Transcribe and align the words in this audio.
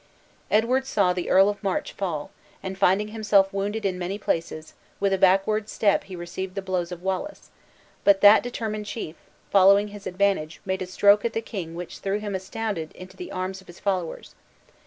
Edward 0.49 0.87
saw 0.87 1.13
the 1.13 1.29
Earl 1.29 1.47
of 1.47 1.61
March 1.61 1.91
fall, 1.93 2.31
and 2.63 2.75
finding 2.75 3.09
himself 3.09 3.53
wounded 3.53 3.85
in 3.85 3.99
many 3.99 4.17
places, 4.17 4.73
with 4.99 5.13
a 5.13 5.17
backward 5.19 5.69
step 5.69 6.05
he 6.05 6.15
received 6.15 6.55
the 6.55 6.61
blows 6.63 6.91
of 6.91 7.03
Wallace; 7.03 7.51
but 8.03 8.21
that 8.21 8.41
determined 8.41 8.87
chief, 8.87 9.15
following 9.51 9.89
his 9.89 10.07
advantage, 10.07 10.59
made 10.65 10.81
a 10.81 10.87
stroke 10.87 11.23
at 11.23 11.33
the 11.33 11.39
king 11.41 11.75
which 11.75 11.99
threw 11.99 12.17
him 12.17 12.33
astounded 12.33 12.91
into 12.93 13.15
the 13.15 13.31
arms 13.31 13.61
of 13.61 13.67
his 13.67 13.79
followers. 13.79 14.33